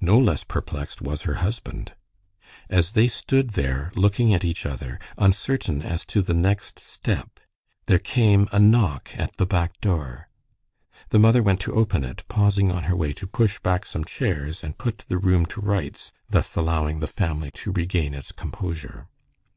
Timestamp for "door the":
9.80-11.18